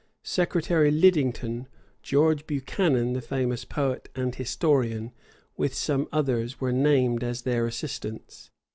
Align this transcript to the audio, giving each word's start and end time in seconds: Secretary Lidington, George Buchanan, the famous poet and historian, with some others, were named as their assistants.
Secretary 0.23 0.89
Lidington, 0.91 1.67
George 2.01 2.47
Buchanan, 2.47 3.13
the 3.13 3.21
famous 3.21 3.63
poet 3.65 4.09
and 4.15 4.33
historian, 4.33 5.11
with 5.57 5.75
some 5.75 6.07
others, 6.11 6.59
were 6.59 6.73
named 6.73 7.23
as 7.23 7.43
their 7.43 7.67
assistants. 7.67 8.49